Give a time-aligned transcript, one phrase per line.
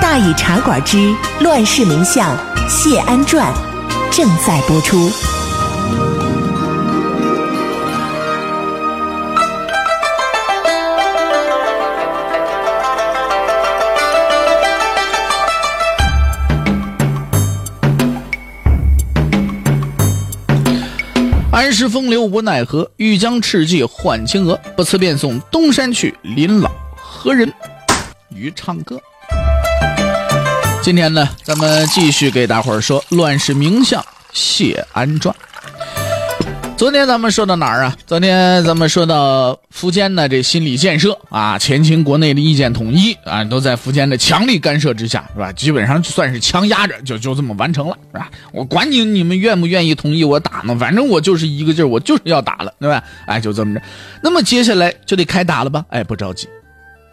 [0.00, 2.36] 大禹茶馆之乱世名相
[2.68, 3.52] 谢安传
[4.10, 5.10] 正在播出。
[21.50, 24.58] 安时风流无奈何，欲将赤骥换青鹅。
[24.76, 27.50] 不辞便送东山去，临老何人
[28.28, 29.00] 与唱歌？
[30.84, 34.04] 今天呢，咱们继续给大伙儿说《乱世名相
[34.34, 35.34] 谢安传》。
[36.76, 37.96] 昨天咱们说到哪儿啊？
[38.06, 45.50] 昨天咱们说到苻坚呢，这心理建设啊，前秦国内的意见统一啊，都在苻坚的强力干涉之下，是吧？
[45.52, 48.30] 基本上算是强压着，就就这么完成了，是吧？
[48.52, 53.02] 我管你你们愿不愿意同意我打呢，反正我就是一个劲儿，我就是要打了，对吧？
[53.26, 53.80] 哎，就这么着。
[54.22, 55.82] 那么接下来就得开打了吧？
[55.88, 56.46] 哎，不着急，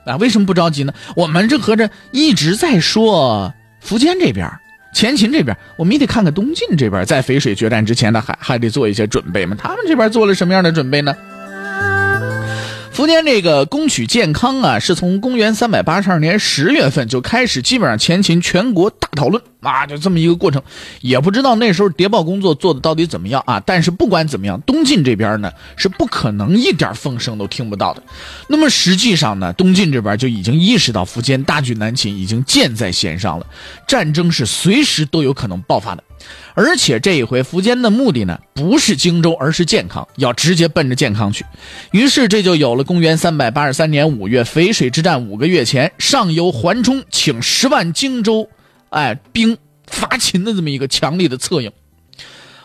[0.05, 0.91] 啊，为什么不着急呢？
[1.15, 4.49] 我们这合着一直在说苻坚这边。
[4.93, 9.55] 前秦这边，我们也得看看东晋这边，在淝水决战之前呢，还还得做一些准备嘛。
[9.57, 11.15] 他们这边做了什么样的准备呢？
[13.01, 20.61] 苻坚这个攻取建康啊，是从公元三百八十二年十月份就开始，基本上前秦全国大讨论啊，就这么一个过程。
[20.99, 23.59] 也不知道那时候谍报工作做的到底怎么样啊。
[23.65, 28.03] 但是不管怎么样，东晋这边呢是不可能一点风声都听不到的。
[28.47, 33.47] 那么实际上呢，东晋这边就已经意识到苻坚大举南侵，已经箭在弦上了，
[33.87, 36.03] 战争是随时都有可能爆发的。
[36.53, 41.45] 而且这一回苻坚的目的呢，不是荆州，而是建康，要直接奔着建康去。
[41.91, 48.49] 于是这就有了公元三百八十三年五月淝水之战五个月前，上游桓冲请十万荆州，
[48.89, 51.71] 哎兵伐秦的这么一个强力的策应。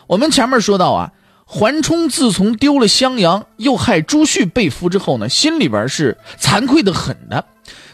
[0.07, 1.13] 我们前面说到啊，
[1.45, 7.45] 桓冲自从丢了襄阳，又害朱旭被俘之后呢，心里边是惭愧的很的。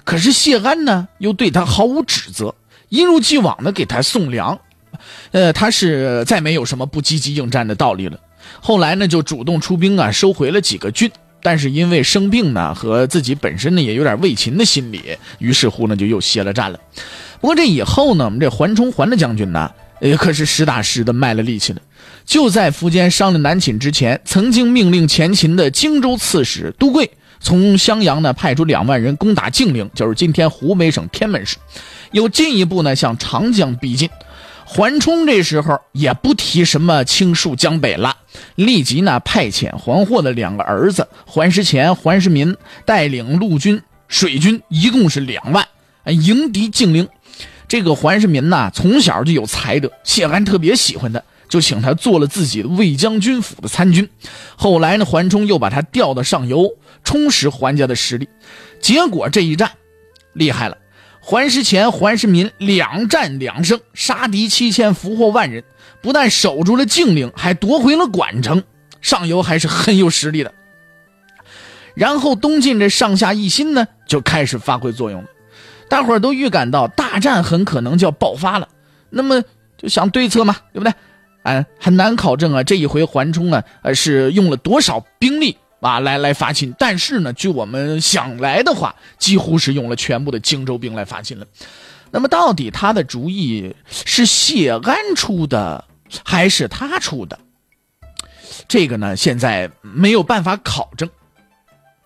[0.04, 2.56] 可是谢安呢，又对他毫无指责，
[2.90, 4.60] 一如既往的给他送粮。
[5.32, 8.18] 呃，他是再没有什么不积极应战的道理了。
[8.60, 11.12] 后来呢，就主动出兵啊，收回了几个郡。
[11.46, 15.02] 但是因为生病呢，和自己本身呢也有点畏秦的心理，
[15.40, 16.80] 于是乎呢就又歇了战了。
[17.42, 21.82] 不过这以后呢，我们这桓冲桓的将军呢，呃，可是实打实的卖了力气了。
[22.24, 27.12] 就在苻坚伤了南侵之前，曾经命令前秦的荆州刺史都贵
[27.42, 31.58] 从襄阳呢派出两万人攻打晋陵，就是今天湖北省天门市，
[32.14, 34.10] 又进一步呢向长江逼近。
[34.76, 38.18] 桓冲这时候也不提什么倾戍江北了，
[38.56, 45.68] 立即呢派遣桓获的两个儿子桓石虔、桓石民带领陆军、水军，一共是两万，
[46.06, 47.08] 迎敌晋陵。
[47.68, 54.10] 这个桓石民呐，从小就有才德，谢安特别喜欢他，就请他做了自己的卫将军府的参军。
[54.56, 56.68] 后来呢，桓冲又把他调到上游，
[57.04, 58.28] 充实桓家的实力。
[58.82, 59.70] 结果这一战
[60.34, 60.78] 厉害了。
[61.26, 65.64] 桓石虔、桓石民两战两胜，杀敌七千，俘获万人，
[66.02, 68.62] 不但守住了晋陵，还夺回了管城。
[69.02, 70.54] 上游还是很有实力的。
[71.96, 75.30] 然后东晋这上下一心呢，就开始发挥作用了。
[75.88, 78.68] 大伙儿都预感到大战很可能就要爆发了，
[79.10, 79.42] 那么
[79.78, 80.94] 就想对策嘛，对不对？
[81.44, 85.58] 哎，很难考证啊，这一回桓冲啊，呃，是用了多少兵力？
[85.90, 91.46] 啊，来来伐秦，但是呢，据我们想来的话，几乎是用了全部的荆州兵来伐秦了。
[92.10, 95.84] 那么，到底他的主意是谢安出的，
[96.24, 97.38] 还是他出的？
[98.68, 101.10] 这个呢，现在没有办法考证。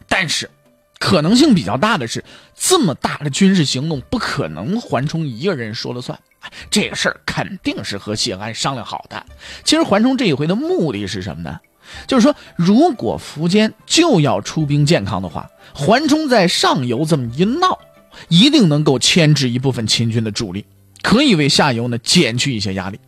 [0.07, 0.50] 但是，
[0.98, 2.24] 可能性比较大的是，
[2.56, 6.18] 这么大的军事行动不可能桓冲一个人说了算，
[6.72, 9.24] 这个事儿肯定是和谢安商量好的。
[9.63, 11.60] 其实，桓冲这一回的目的是什么呢？
[12.07, 17.78] 就是说，如果苻坚就要出兵建康的话，桓冲在上游这么一闹，
[18.30, 20.66] 一定能够牵制一部分秦军的主力，
[21.01, 23.00] 可以为下游呢减去一些压力。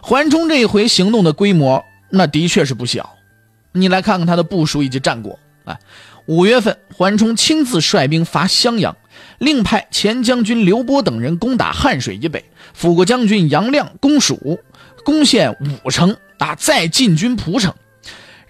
[0.00, 3.10] 桓冲这一回行动的规模，那的确是不小。
[3.72, 5.78] 你来看看他的部署以及战果啊。
[6.26, 8.96] 五月份，桓冲亲自率兵伐襄阳，
[9.38, 14.60] 另派前将军刘波等人攻打汉水以北，辅国将军杨亮攻蜀，
[15.04, 17.74] 攻陷武城啊，再进军蒲城。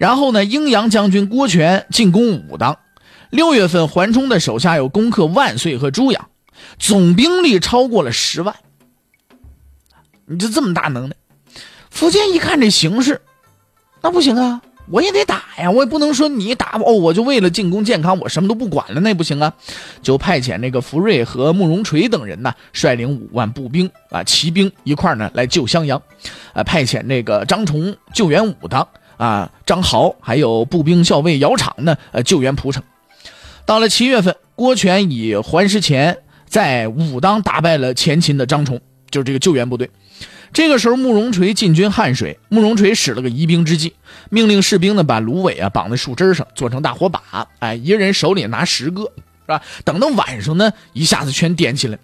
[0.03, 2.77] 然后呢，阴阳将军郭权进攻武当。
[3.31, 6.29] 六月份，桓冲的手下有攻克万岁和朱阳，
[6.77, 8.53] 总兵力超过了十万。
[10.27, 11.15] 你就这么大能耐。
[11.95, 13.21] 苻坚一看这形势，
[14.03, 14.61] 那不行啊，
[14.91, 19.55] 我也得打呀，我也不能说你打哦，我就为了进攻健康，我什么都不管了，那不行啊。
[20.03, 26.03] 就派遣那个福瑞和慕容垂等人呢，率领五万步兵啊、骑兵一块呢来救襄阳，
[26.55, 28.89] 啊，派遣那个张崇救援武当
[29.23, 32.83] 啊，张豪还有步兵校尉姚敞呢，呃，救援蒲城。
[33.65, 38.81] 到了七月份，郭权以还师前在武当打败了前秦的张崇，
[39.13, 39.89] 就是这个救援部队。
[40.53, 43.95] 这个时候，慕容垂进军汉水，慕容垂使了个疑兵之计，
[44.29, 49.63] 命令士兵呢把芦苇啊绑在树枝上，做成大火把，哎，一个人手里拿十个，是吧？
[49.85, 51.97] 等到晚上呢，一下子全点起来。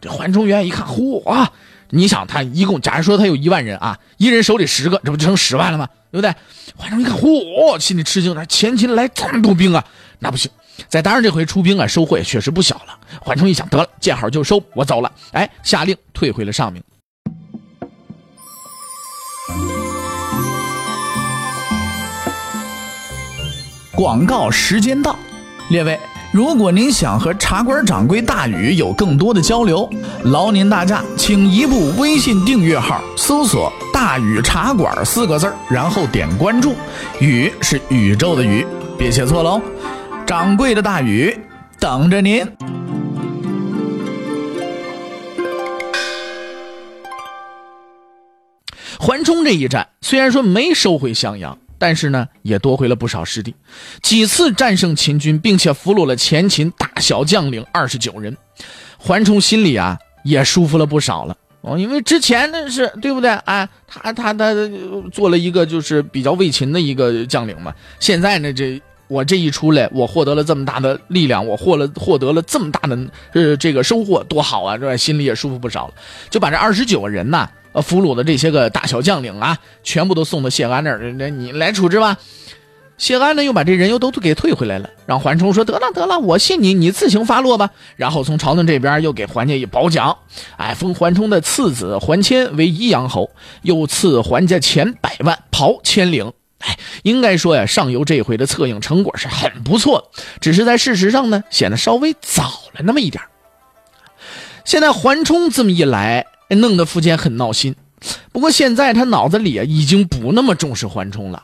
[0.00, 1.52] 这桓崇元一看，嚯啊！
[1.90, 5.88] 你想，他一共，假如说他有一万人啊，一人手里十个，这不就成十万了吗？
[6.10, 6.34] 对不对？
[6.76, 9.84] 桓崇一看，嚯，心里吃惊了，前秦来这么多兵啊，
[10.18, 10.50] 那不行。
[10.88, 12.98] 再当然这回出兵啊，收获也确实不小了。
[13.20, 15.12] 桓冲一想，得了，见好就收，我走了。
[15.32, 16.82] 哎，下令退回了上明。
[23.92, 25.16] 广告时间到，
[25.70, 25.98] 列位，
[26.34, 29.88] 如果您想和茶馆掌柜大禹有更多的交流，
[30.24, 36.74] 劳您大驾，请移步微信订阅号，搜索“大禹茶馆”四个字然后点关注。
[37.20, 38.66] 禹是宇宙的宇，
[38.98, 39.62] 别写错喽。
[40.26, 41.38] 掌柜的大禹
[41.78, 42.44] 等着您。
[48.98, 53.54] 桓冲这一战虽然说没收回襄阳，但是呢也夺回了不少失地，
[54.02, 58.34] 几次战胜秦军，并且俘虏了前秦大小将领二十九人。
[58.96, 63.28] 桓冲心里啊也舒服了不少了哦，因为之前那是对不对？
[63.28, 64.54] 啊，他他他
[65.12, 68.80] 做了一个就是比较为秦的一个将领嘛，现在呢这。
[69.06, 72.98] 我这一出来，我获得了这么大的力量，我获了获得了这么大的
[73.34, 74.78] 呃这个收获，多好啊！
[74.78, 74.96] 这吧？
[74.96, 75.94] 心里也舒服不少了。
[76.30, 82.16] 就把这二十九个人呐，呃，俘虏的这些个大小将领啊，全部都送到谢安那儿，那你来处置吧。
[82.96, 87.70] 谢安呢，又把这人又都给退回来了，让桓冲说得了得了，我信你，你自行发落吧。
[87.96, 90.16] 然后从朝廷这边又给桓家一褒奖，
[90.56, 93.28] 哎，封桓冲的次子桓谦为宜阳侯，
[93.62, 96.32] 又赐桓家钱百万，袍千领。
[96.60, 103.22] 哎，应该说呀，上游这回的策应成果是很不错，只是在事实上呢，显得稍微早了那么一点
[104.64, 106.24] 现在桓冲这么一来，
[106.54, 107.74] 弄得苻坚很闹心。
[108.32, 111.42] 不过现在他脑子里啊，已经不那么重视桓冲了，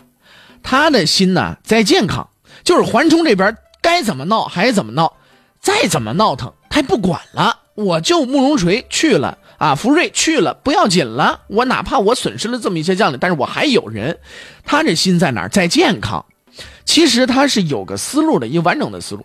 [0.63, 2.29] 他的心呢在健康，
[2.65, 5.13] 就是桓冲这边该怎么闹还怎么闹，
[5.61, 9.39] 再怎么闹腾他也不管了，我就慕容垂去了。
[9.59, 14.19] 啊，福瑞去了不要紧了，我哪怕我损失了这么一些将领，但是我还有人。
[14.65, 15.51] 他这心在哪儿？
[15.51, 16.25] 在健康。
[16.87, 19.25] 其实他是有个思路的，一个完整的思路。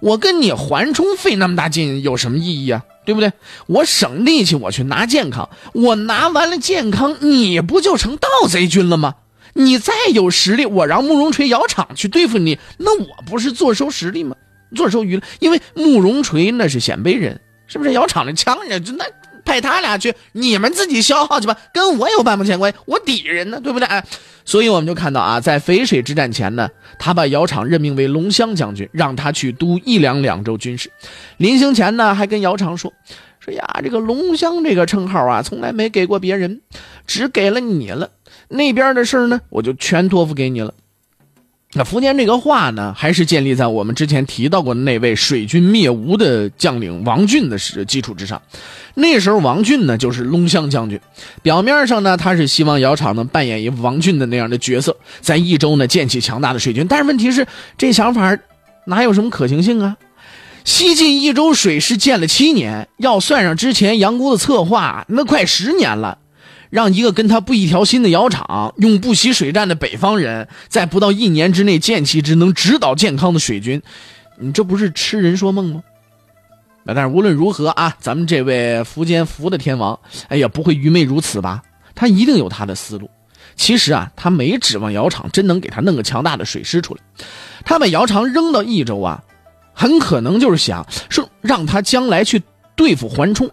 [0.00, 2.84] 我跟你缓冲费那么大劲有什么意义啊？
[3.04, 3.32] 对不对？
[3.66, 9.14] 我省力气，我去拿健康，我拿完了健康，你不就成盗贼军了吗？
[9.54, 14.36] 你再有实力，我让慕容垂、窑厂去对付你，那我不是坐收实力吗？
[14.74, 17.92] 坐收渔利，因为慕容垂那是鲜卑人，是不是？
[17.92, 19.04] 窑厂的枪呀，就那。
[19.44, 22.78] 派他俩去，你们自己消耗去吧，跟我有半毛钱关系？
[22.86, 23.86] 我敌人呢，对不对？
[23.86, 24.04] 哎，
[24.44, 26.68] 所以我们就看到啊，在淝水之战前呢，
[26.98, 30.90] 他把姚昶任命为龙骧将军，让他去督一两两州军事。
[31.36, 32.92] 临行前呢，还跟姚昶说
[33.40, 36.60] ：“说呀，这个龙骧这个称号啊，从来没给过别人，
[37.06, 38.10] 只给了你了。
[38.48, 40.74] 那边的事呢，我就全托付给你了。”
[41.74, 48.40] 那苻坚这个话呢，还是建立在我们之前提到过的那位水军灭吴的将领王俊的是基础之上。
[48.94, 51.00] 那时候王俊呢，就是龙骧将军。
[51.42, 56.86] 表面上呢，他是希望姚昶能扮演一王俊的那样的角色，在益州呢建起强大的水军。
[56.86, 57.46] 但是问题是，
[57.78, 58.38] 这想法
[58.84, 59.96] 哪有什么可行性啊？
[60.64, 66.18] 西晋益州水师建了七年，要算上之前杨姑的策划，那快十年了。
[66.72, 73.82] 让一个跟他不一条心的窑厂，用不习水战的北方人，在不到一年之内建起一支能指导健康的水军，
[74.38, 75.82] 你这不是痴人说梦吗？
[76.86, 81.62] 但是无论如何啊，咱们这位苻坚福的天王，哎呀，不会愚昧如此吧？
[81.94, 83.10] 他一定有他的思路。
[83.54, 87.02] 其实啊，他没指望窑厂真能给他弄个强大的水师出来。
[87.66, 89.22] 他把窑厂扔到益州啊，
[89.74, 92.42] 很可能就是想说让他将来去
[92.74, 93.50] 对付桓冲。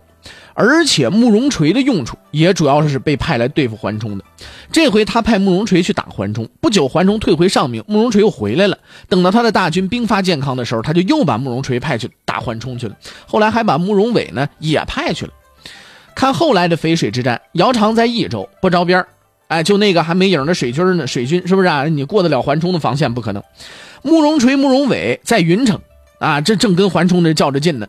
[0.61, 4.25] 而且慕容垂的用处也主要是被派来对付桓冲的。
[4.73, 8.77] 这回他派慕容垂去打桓冲，不久桓冲退回上明，慕容垂又回来了。
[9.07, 12.95] 等到他的大军兵发健康的时候，他就又把慕容垂派去打桓冲去了。
[13.25, 15.31] 后来还把慕容伟呢也派去了。
[16.13, 19.05] 看后来的淝水之战，姚苌在益州不着边
[19.47, 21.85] 哎，就那个还没影的水军呢，水军是不是啊？
[21.85, 23.41] 你过得了桓冲的防线不可能。
[24.01, 25.79] 慕容垂、慕容伟在云城
[26.19, 27.87] 啊，这正跟桓冲这较着劲呢。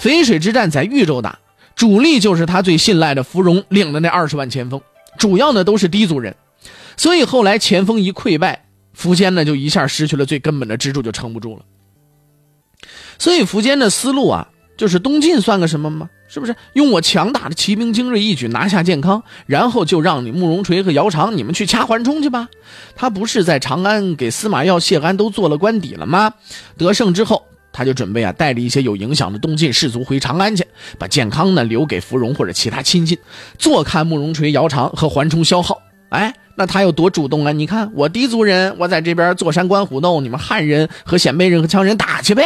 [0.00, 1.38] 淝水之战在豫州打。
[1.76, 4.80] 主力就是他最信赖的芙蓉领的那二十万前锋，
[5.18, 6.34] 主要呢都是氐族人，
[6.96, 8.64] 所以后来前锋一溃败，
[8.98, 11.62] 苻坚呢就一下失去了最根本的支柱，就撑不住了。
[13.18, 16.08] 所以苻坚的思路啊，就是东晋算个什么吗？
[16.28, 22.48] 是不是用我强大的骑兵精锐一举拿下建康，然后就让你慕容垂和姚苌你们去掐缓冲去吧？
[22.96, 26.32] 他不是在长安给司马曜、谢安都做了官邸了吗？
[26.76, 27.45] 得胜之后。
[27.76, 30.66] 他就准备啊，带着一些有影响的东晋士族回长安去，
[30.98, 33.18] 把健康呢留给芙蓉或者其他亲信，
[33.58, 35.78] 坐看慕容垂、姚苌和桓冲消耗。
[36.08, 37.52] 哎，那他有多主动啊？
[37.52, 42.44] 你看我氐族人，我在这边坐山观虎斗，你们汉人和鲜卑人和羌人打去呗。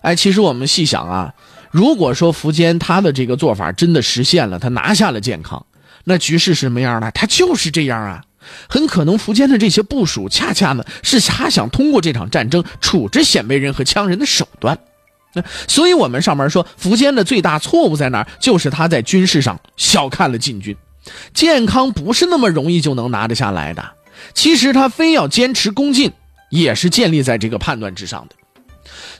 [0.00, 1.32] 哎，其实我们细想啊，
[1.70, 5.64] 如果说苻坚他的这个做法真的实现了，他拿下了健康，
[6.02, 7.08] 那局势什么样的？
[7.12, 8.24] 他就是这样啊。
[8.68, 14.78] 很可能苻坚的这些部署，恰恰呢是他想通过这场战争处置鲜卑人和羌人的手段。
[15.34, 18.28] 那所以，我们上面说苻坚的最大错误在哪儿？
[18.40, 20.76] 就是他在军事上小看了晋军。
[21.34, 23.92] 健康不是那么容易就能拿得下来的。
[24.34, 26.12] 其实他非要坚持攻进，
[26.50, 28.36] 也是建立在这个判断之上的。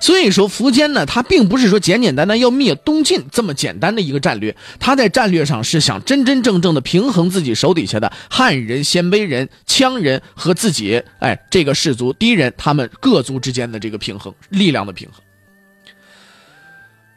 [0.00, 15.20] 所以说，苻坚呢，他并不是说简简单单要灭东晋这么简单的一个战略，他在战略上是想真真正正的平衡自己手底下的汉人、鲜卑人、羌人和自己，哎，这个氏族敌人他们各族之间的这个平衡力量的平衡。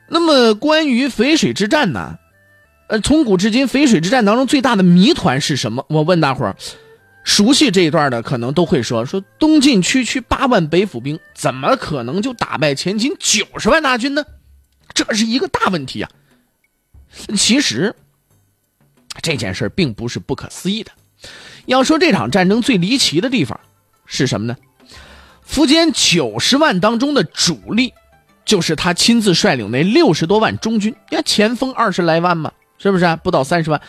[0.07, 2.17] 那么，关于淝水之战呢？
[2.87, 5.85] 呃，从古至今，淝水之战当中最大的谜团是什么？
[5.87, 6.55] 我问大伙儿。
[7.23, 14.25] 熟悉这一段的可能都会说：说东晋区区八万北府兵，怎么可能就打败前秦九十万大军呢？
[14.93, 16.09] 这是一个大问题啊！
[17.37, 17.95] 其实
[19.21, 20.91] 这件事并不是不可思议的。
[21.65, 23.59] 要说这场战争最离奇的地方
[24.05, 24.57] 是什么呢？
[25.47, 27.93] 苻坚九十万当中的主力，
[28.43, 33.19] 就是他亲自率领那六十多万中军，呀，前锋二十来万嘛，是不是？
[33.23, 33.79] 不到三十万。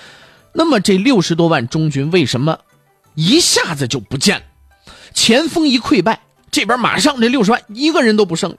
[0.53, 2.59] 那么这六十多万中军为什么？
[3.15, 4.45] 一下子就不见了，
[5.13, 8.57] 前锋一溃败，这边马上这六十万一个人都不剩，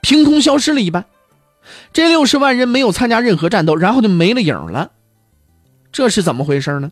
[0.00, 1.04] 凭空消失了一般。
[1.92, 4.90] 这六十万人没有参加任何战斗，然后就没了影了，
[5.92, 6.90] 这是怎么回事呢？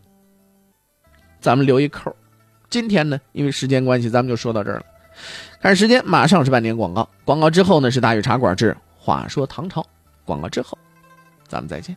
[1.40, 2.14] 咱们留一扣。
[2.68, 4.84] 今天呢，因为时间关系，咱们就说到这儿了。
[5.60, 9.84] 看时间，马上是半点广告，广告之后呢是大禹茶馆之话说唐朝，
[10.24, 10.78] 广告之后，
[11.48, 11.96] 咱们再见。